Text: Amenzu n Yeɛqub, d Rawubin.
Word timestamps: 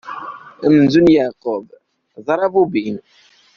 Amenzu 0.65 0.99
n 1.01 1.07
Yeɛqub, 1.15 1.65
d 2.25 2.27
Rawubin. 2.39 2.97